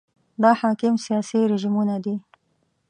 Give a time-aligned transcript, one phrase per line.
[0.41, 2.15] دا حاکم سیاسي رژیمونه دي.